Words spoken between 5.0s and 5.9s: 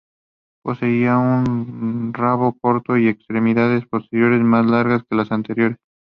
que las anteriores.